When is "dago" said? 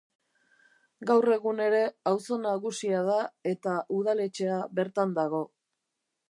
5.21-5.45